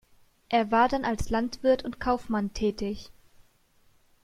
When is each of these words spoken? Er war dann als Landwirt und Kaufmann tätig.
Er 0.49 0.71
war 0.71 0.89
dann 0.89 1.05
als 1.05 1.29
Landwirt 1.29 1.85
und 1.85 1.99
Kaufmann 1.99 2.53
tätig. 2.53 3.11